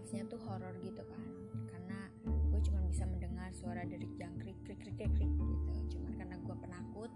[0.00, 1.20] vibesnya tuh horor gitu kan.
[1.68, 5.72] Karena gue cuma bisa mendengar suara dari jangkrik krik krik krik krik gitu.
[5.92, 7.12] Cuman karena gue penakut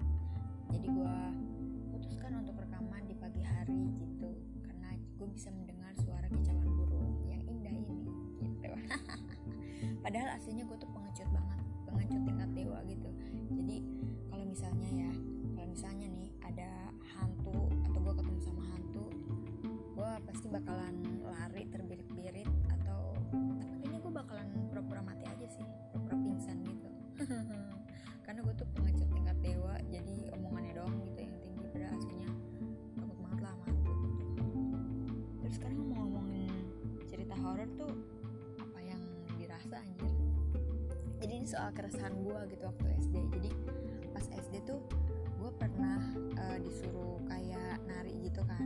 [0.69, 1.17] jadi gue
[1.97, 4.37] putuskan untuk rekaman di pagi hari gitu.
[4.69, 8.05] Karena gue bisa mendengar suara kicauan burung yang indah ini
[8.53, 8.69] gitu.
[10.05, 13.09] Padahal aslinya gue tuh pengecut banget pengecut tingkat dewa gitu.
[13.49, 13.77] Jadi
[14.29, 15.11] kalau misalnya ya
[15.57, 19.09] kalau misalnya nih ada hantu atau gue ketemu sama hantu
[19.95, 22.04] gue pasti bakalan lari terbirit-birit
[41.45, 43.53] ini soal keresahan gue gitu waktu SD jadi
[44.17, 44.81] pas SD tuh
[45.37, 46.01] gue pernah
[46.41, 48.65] eh, disuruh kayak nari gitu kan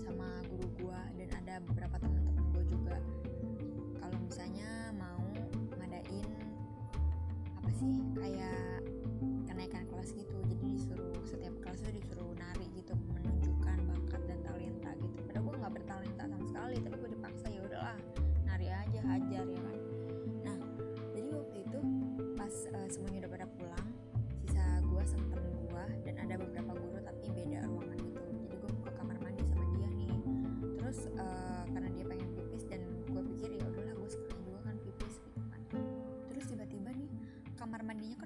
[0.00, 2.96] sama guru gue dan ada beberapa teman-teman gue juga.
[4.00, 5.20] Kalau misalnya mau
[5.76, 6.24] ngadain
[7.60, 8.80] apa sih kayak
[9.44, 10.40] kenaikan kelas gitu.
[10.48, 12.72] Jadi disuruh setiap kelas tuh disuruh nari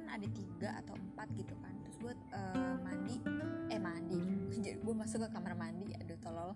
[0.08, 1.74] ada tiga atau empat gitu kan.
[1.84, 3.16] Terus gue eh, mandi.
[3.68, 4.18] Eh mandi.
[4.52, 6.50] Jadi gue masuk ke kamar mandi aduh tolol.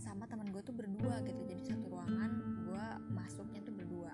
[0.00, 2.30] Sama teman gue tuh berdua gitu jadi satu ruangan
[2.64, 4.12] gue masuknya tuh berdua.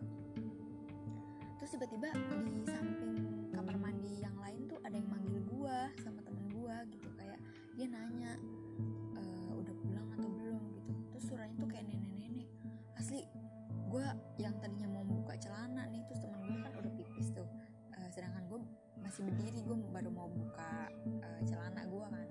[1.63, 2.11] Terus tiba-tiba
[2.43, 3.15] di samping
[3.55, 7.39] kamar mandi yang lain tuh ada yang manggil gue sama temen gue gitu kayak
[7.79, 8.35] dia nanya
[9.15, 10.63] "Eh, udah pulang atau belum?
[10.75, 10.93] gitu.
[11.15, 12.49] Terus suaranya tuh kayak nenek-nenek.
[12.99, 13.23] Asli
[13.87, 14.07] gue
[14.43, 16.26] yang tadinya mau buka celana nih terus
[19.07, 20.91] masih berdiri gue baru mau buka
[21.23, 22.29] eh, celana gue kan.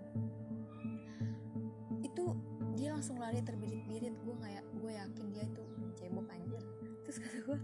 [2.03, 2.36] Itu
[2.75, 5.63] dia langsung lari terbirit-birit gue kayak gue yakin dia itu
[5.96, 6.59] cebok anjir.
[7.08, 7.59] Terus kata gue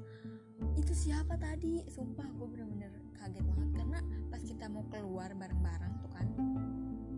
[0.80, 1.84] itu siapa tadi?
[1.92, 4.00] Sumpah gue bener-bener kaget banget karena
[4.32, 6.28] pas kita mau keluar bareng-bareng tuh kan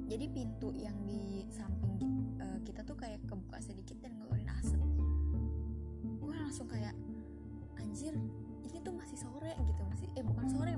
[0.09, 2.01] jadi pintu yang di samping
[2.41, 4.81] eh, kita tuh kayak kebuka sedikit dan ngeluarin asap.
[6.17, 6.97] Gue langsung kayak
[7.77, 8.17] anjir
[8.65, 10.72] ini tuh masih sore gitu masih eh bukan sore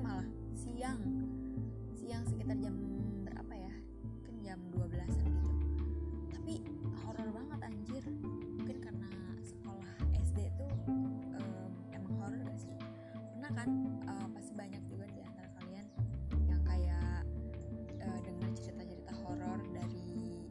[2.46, 2.78] sekitar jam
[3.26, 3.74] berapa ya?
[4.06, 5.50] Mungkin jam 12an gitu.
[6.30, 6.54] Tapi
[7.02, 8.04] horor banget anjir.
[8.62, 9.10] Mungkin karena
[9.42, 10.70] sekolah SD tuh
[11.42, 12.78] em, emang horor gak sih?
[13.34, 15.86] Pernah kan eh, pasti banyak juga di antara kalian
[16.46, 17.26] yang kayak
[17.98, 20.46] eh, dengar cerita-cerita horor dari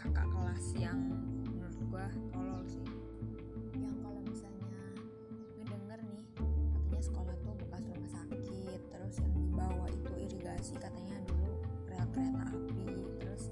[0.00, 1.12] kakak kelas yang
[1.44, 2.47] menurut gua tolol
[12.18, 12.82] kereta api
[13.22, 13.42] terus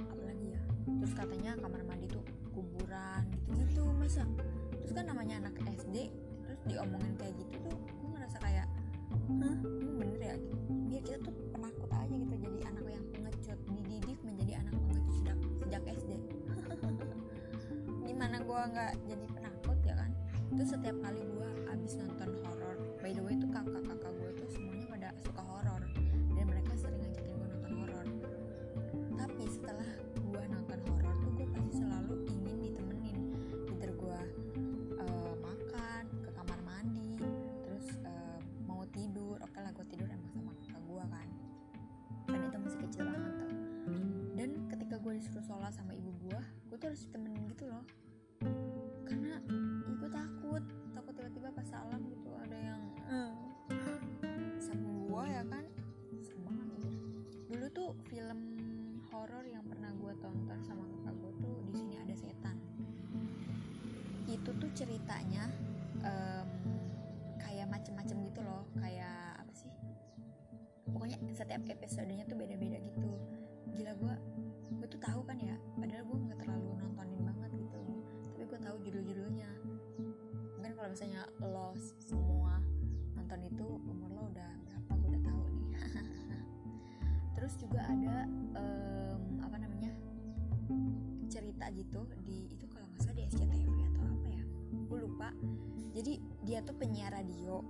[0.00, 0.62] apa lagi ya?
[1.04, 2.24] Terus katanya kamar mandi tuh
[2.56, 4.24] kuburan gitu-gitu masa?
[4.80, 6.08] Terus kan namanya anak SD
[6.48, 8.64] terus diomongin kayak gitu tuh gue ngerasa kayak
[9.12, 9.56] hah
[10.00, 10.36] bener ya?
[10.88, 15.38] Biar kita tuh penakut aja gitu jadi anak yang pengecut dididik menjadi anak pengecut sejak
[15.60, 16.10] sejak SD
[18.08, 20.10] gimana gue nggak jadi penakut ya kan?
[20.56, 22.57] Terus setiap kali gue abis nonton horor
[59.28, 62.56] horor yang pernah gue tonton sama kakak gue tuh di sini ada setan.
[64.24, 65.52] Itu tuh ceritanya
[66.00, 66.48] em,
[67.36, 69.68] kayak macem-macem gitu loh kayak apa sih?
[70.88, 73.04] Pokoknya setiap episodenya tuh beda-beda gitu.
[73.76, 74.14] Gila gue
[74.80, 77.80] gue tuh tahu kan ya padahal gue nggak terlalu nontonin banget gitu
[78.32, 79.50] tapi gue tahu judul-judulnya.
[80.56, 82.64] Mungkin kalau misalnya lo semua
[83.12, 85.68] nonton itu umur lo udah berapa gue udah tahu nih.
[87.36, 88.24] Terus juga ada
[88.56, 88.97] cerita
[91.72, 92.00] gitu.
[92.24, 94.44] Di itu kalau nggak salah di SCTV atau apa ya?
[94.88, 95.28] Gue lupa.
[95.92, 96.12] Jadi
[96.44, 97.64] dia tuh penyiar radio.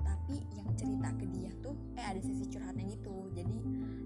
[0.00, 3.30] Tapi yang cerita ke dia tuh eh ada sisi curhatnya gitu.
[3.36, 3.56] Jadi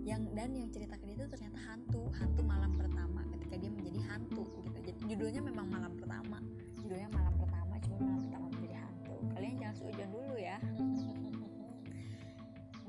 [0.04, 2.10] yang dan yang cerita ke dia tuh ternyata hantu.
[2.16, 4.78] Hantu malam pertama ketika dia menjadi hantu gitu.
[4.84, 6.38] Jadi judulnya memang malam pertama.
[6.80, 9.14] Judulnya malam pertama cuma malam pertama menjadi hantu.
[9.32, 10.58] Kalian jangan sujon dulu ya.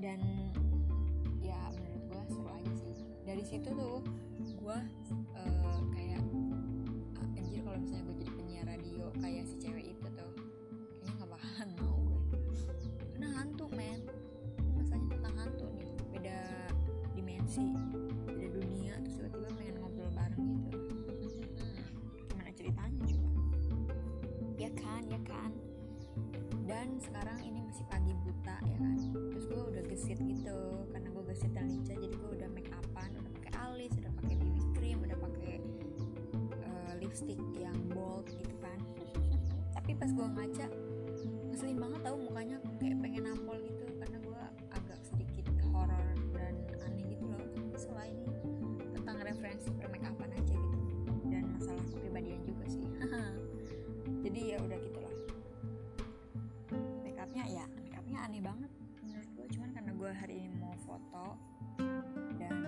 [0.04, 0.20] Dan
[1.40, 2.96] ya menurut gue seru aja sih.
[3.24, 4.04] Dari situ tuh
[4.66, 4.80] gue
[5.38, 6.25] uh, kayak
[7.76, 10.32] kalau misalnya gue jadi penyiar radio kayak si cewek itu tuh
[10.96, 12.24] kayaknya nggak bakalan mau gue.
[13.12, 14.00] Karena hantu men.
[14.80, 16.40] Masanya tentang hantu nih beda
[17.20, 17.68] dimensi
[18.32, 20.80] beda dunia terus tiba-tiba pengen ngobrol bareng gitu.
[22.32, 23.44] Gimana ceritanya coba?
[24.56, 25.52] Ya kan ya kan.
[26.64, 27.55] Dan sekarang ini
[37.16, 38.76] lipstick yang bold gitu kan.
[39.72, 40.68] Tapi pas gue ngaca
[41.48, 43.88] ngeselin banget tau mukanya kayak pengen nampol gitu.
[44.04, 44.42] Karena gue
[44.76, 47.40] agak sedikit horror dan aneh gitu loh.
[47.80, 48.20] Selain
[49.00, 50.80] tentang referensi permakeupan aja gitu.
[51.32, 52.84] Dan masalah kepribadian juga sih.
[54.28, 55.16] Jadi ya udah gitulah
[57.00, 61.40] makeupnya ya makeupnya aneh banget menurut gue cuman karena gue hari ini mau foto
[62.36, 62.60] dan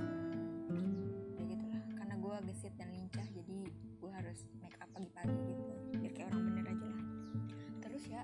[1.36, 1.84] ya gitulah.
[2.00, 5.64] Karena gue gesit dan lincah jadi gue harus make up pagi-pagi gitu
[5.98, 7.06] biar kayak orang bener aja lah.
[7.84, 8.24] Terus ya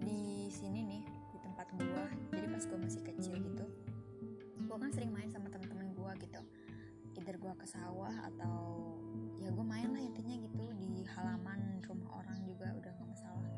[0.00, 3.66] di sini nih di tempat gue jadi pas gue masih kecil gitu
[4.64, 6.40] gue kan sering main sama temen-temen gue gitu.
[7.14, 8.82] Either gue ke sawah atau
[9.38, 13.50] ya gue main lah intinya gitu di halaman rumah orang juga udah gak masalah.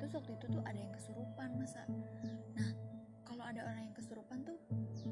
[0.00, 1.84] Terus waktu itu tuh ada yang kesurupan masa?
[2.56, 2.70] Nah
[3.28, 4.56] kalau ada orang yang kesurupan tuh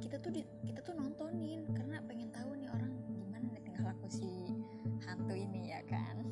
[0.01, 4.09] kita tuh di, kita tuh nontonin karena pengen tahu nih orang gimana nih tinggal laku
[4.09, 4.57] si
[5.05, 6.23] hantu ini ya kan?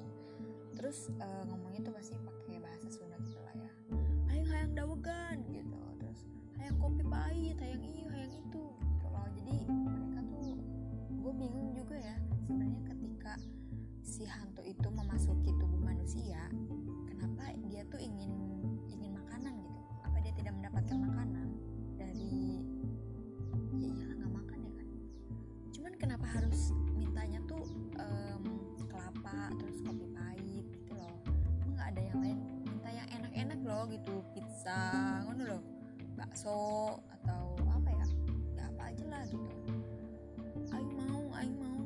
[0.76, 3.72] Terus uh, ngomongnya tuh pasti pakai bahasa Sunda gitu lah ya.
[4.28, 5.80] Hayang hayang dawegan gitu.
[6.02, 6.20] Terus
[6.60, 9.26] hayang kopi pahit hayang iyo hayang itu gitu loh.
[9.32, 10.48] Jadi mereka tuh
[11.08, 13.32] gue bingung juga ya sebenarnya ketika
[14.04, 16.52] si hantu itu memasuki tubuh manusia
[17.08, 18.43] kenapa dia tuh ingin
[34.64, 35.62] pizza ngono loh
[36.16, 36.56] bakso
[37.20, 38.08] atau apa ya?
[38.56, 39.56] Ya apa aja lah gitu.
[40.72, 41.84] Aing mau aing mau.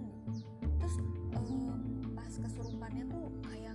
[0.78, 0.94] Terus
[1.34, 3.74] um, pas kesurupannya tuh kayak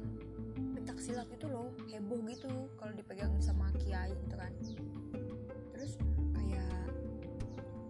[0.56, 4.56] pencak silat gitu loh heboh gitu kalau dipegang sama kiai gitu kan.
[5.76, 6.00] Terus
[6.40, 6.88] kayak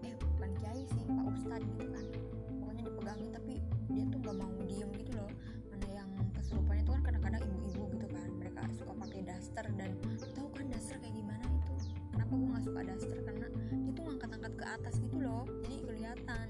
[0.01, 2.05] eh bukan kiai sih pak ustadz gitu kan.
[2.57, 3.53] Pokoknya dipegangin tapi
[3.93, 5.29] dia tuh nggak mau diem gitu loh.
[5.69, 6.09] Mana yang
[6.41, 9.93] kesurupannya tuh kan kadang-kadang ibu-ibu gitu kan mereka suka pakai daster dan
[12.63, 13.47] suka daster karena
[13.83, 15.43] dia tuh ngangkat-angkat ke atas gitu loh.
[15.67, 16.47] Jadi kelihatan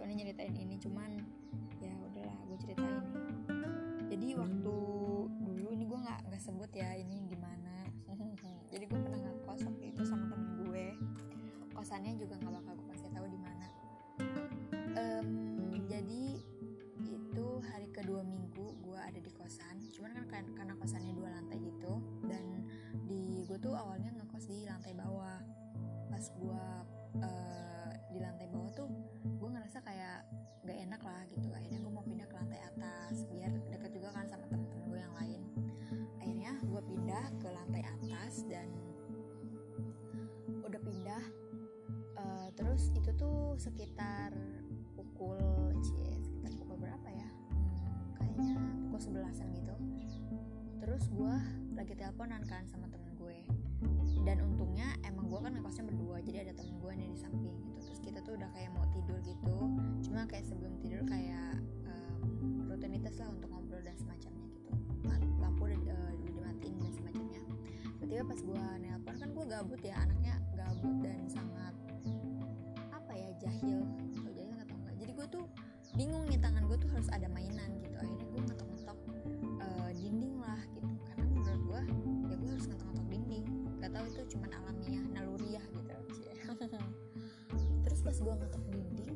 [0.00, 1.20] soalnya nyeritain ini cuman
[1.84, 3.20] ya udahlah gue ceritain nih
[4.10, 4.76] jadi waktu
[5.38, 7.86] dulu ini gue nggak nggak sebut ya ini di mana.
[8.74, 10.98] Jadi gue pernah ngekos waktu itu sama temen gue.
[11.70, 13.66] Kosannya juga nggak bakal gue kasih tahu di mana.
[14.98, 15.30] Um,
[15.86, 16.42] jadi
[17.06, 19.78] itu hari kedua minggu gue ada di kosan.
[19.94, 22.66] Cuman kan kan- karena kosannya dua lantai gitu dan
[23.06, 25.38] di gue tuh awalnya ngekos di lantai bawah.
[26.10, 26.66] Pas gue
[27.22, 28.90] uh, di lantai bawah tuh
[29.22, 30.26] gue ngerasa kayak
[30.66, 31.48] gak enak lah gitu.
[31.54, 35.14] Akhirnya gue mau pindah ke lantai atas biar deket juga kan sama temen-temen gue yang
[35.14, 35.40] lain.
[36.18, 38.68] Akhirnya gue pindah ke lantai atas dan
[40.66, 41.24] udah pindah.
[42.20, 44.36] Uh, terus itu tuh sekitar
[44.92, 47.28] pukul cie sekitar pukul berapa ya?
[47.54, 48.54] Hmm, kayaknya
[48.86, 49.74] pukul sebelasan gitu.
[50.82, 51.34] Terus gue
[51.78, 53.40] lagi teleponan kan sama temen gue.
[54.20, 57.69] Dan untungnya emang gue kan ngekosnya berdua jadi ada temen gue nih di samping
[58.00, 59.56] kita tuh udah kayak mau tidur gitu.
[60.04, 62.20] Cuma kayak sebelum tidur kayak em,
[62.66, 64.72] rutinitas lah untuk ngobrol dan semacamnya gitu.
[65.40, 67.42] Lampu udah, udah dimatiin dan semacamnya.
[68.00, 71.74] Tiba-tiba pas gue nelpon kan gue gabut ya anaknya gabut dan sangat
[72.90, 73.84] apa ya jahil.
[74.16, 74.94] Atau jahil atau enggak.
[74.98, 75.44] Jadi gue tuh
[75.94, 77.96] bingung nih tangan gue tuh harus ada mainan gitu.
[78.00, 78.98] Akhirnya gue ngetok-ngetok
[88.00, 89.12] terus pas gue ngetok dinding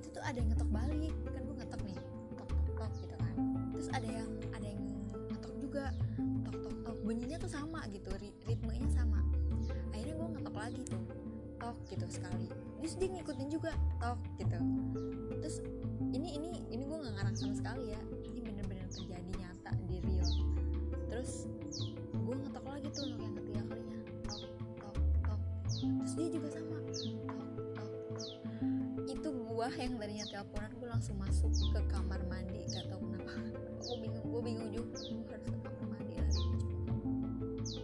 [0.00, 1.14] itu tuh ada yang ngetok balik.
[1.28, 1.98] Kan gue ngetok nih
[2.40, 3.36] tok tok tok gitu kan.
[3.76, 4.82] Terus ada yang ada yang
[5.28, 5.84] ngetok juga
[6.48, 6.96] tok tok tok.
[7.04, 8.08] Bunyinya tuh sama gitu
[8.48, 9.20] ritmenya sama.
[9.92, 11.02] Akhirnya gue ngetok lagi tuh
[11.60, 12.48] tok gitu sekali.
[12.80, 14.56] Terus dia ngikutin juga tok gitu
[29.68, 32.64] gue yang tadinya teleponan gue langsung masuk ke kamar mandi.
[32.72, 33.36] Gak tau kenapa.
[33.84, 34.96] Gue bingung gue bingung juga.
[34.96, 36.42] Gue harus ke kamar mandi lagi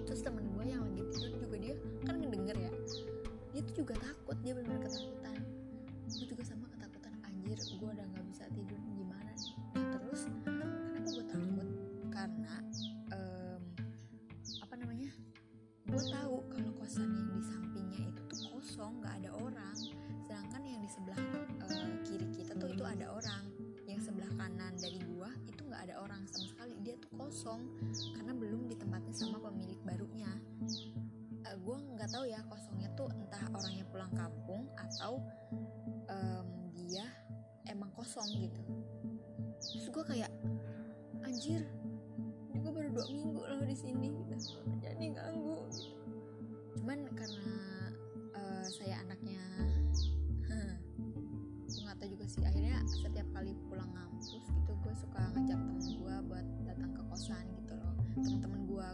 [0.09, 1.75] terus temen gue yang lagi tidur juga dia
[2.09, 2.73] kan ngedenger ya.
[3.53, 5.39] Dia tuh juga takut dia benar-benar ketakutan.
[6.09, 8.81] Gue juga sama ketakutan anjir gue udah nggak bisa tidur
[27.45, 27.61] kosong
[28.17, 30.33] karena belum ditempatin sama pemilik barunya
[31.45, 35.21] Eh, gua nggak tahu ya kosongnya tuh entah orangnya pulang kampung atau
[36.09, 37.05] em, dia
[37.69, 38.65] emang kosong gitu
[39.61, 40.33] terus gue kayak
[41.21, 41.69] anjir
[42.49, 44.57] gue baru dua minggu loh di sini gitu.
[44.81, 45.85] jadi ganggu gitu.
[46.81, 47.53] cuman karena
[48.41, 49.45] eh, saya anaknya
[51.69, 55.14] gue nggak tahu juga sih akhirnya setiap kali pulang ngampus gitu gue suka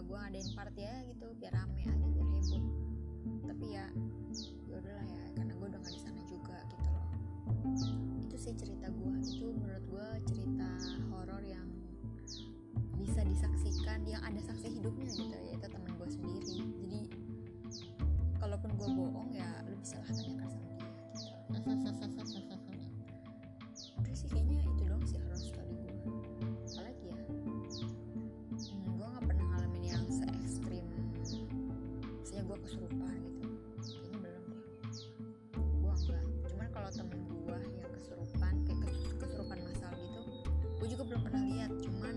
[0.02, 2.64] gue ngadain party ya gitu biar rame aja biar heboh.
[3.46, 3.86] Tapi ya
[4.66, 7.06] ya udahlah ya karena gue udah nggak di sana juga gitu loh.
[8.24, 10.68] Itu sih cerita gue itu menurut gue cerita
[11.12, 11.68] horor yang
[13.00, 16.54] bisa disaksikan yang ada saksi hidupnya gitu yaitu teman gue sendiri.
[16.84, 17.00] Jadi
[18.40, 21.14] kalaupun gue bohong ya lu bisa lah tanyakan sama dia gitu
[32.60, 33.48] gue kesurupan gitu.
[33.80, 34.60] Kayaknya belum deh.
[35.80, 36.24] Gue enggak.
[36.44, 40.20] Cuman kalau temen gue yang kesurupan kayak kes- kesurupan masal gitu
[40.76, 41.72] gue juga belum pernah lihat.
[41.80, 42.14] Cuman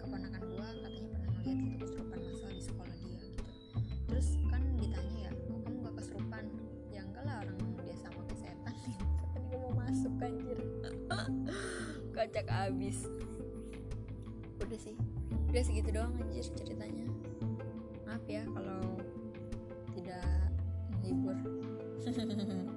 [0.00, 3.44] keponakan gue katanya pernah ngeliat gitu kesurupan masal di sekolah dia gitu.
[4.08, 6.44] Terus kan ditanya ya kok kamu gak kesurupan?
[6.88, 10.58] Ya enggak lah orang dia sama ke setan setan juga mau masuk anjir.
[12.16, 12.98] Kocak abis.
[14.56, 14.96] Udah sih.
[15.52, 17.04] Udah segitu doang anjir ceritanya.
[18.08, 18.91] Maaf ya kalau
[21.02, 22.66] Pues, libur